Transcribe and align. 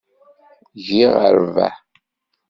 Giɣ 0.85 1.13
arba. 1.27 1.69